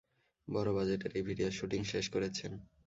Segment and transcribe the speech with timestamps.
[0.47, 2.51] বড় বাজেটের এই ভিডিওর শুটিং শেষ করেছেন।